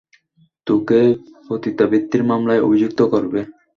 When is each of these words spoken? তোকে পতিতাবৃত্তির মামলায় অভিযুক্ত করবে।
তোকে 0.67 0.99
পতিতাবৃত্তির 1.47 2.23
মামলায় 2.23 2.63
অভিযুক্ত 2.63 2.99
করবে। 3.13 3.39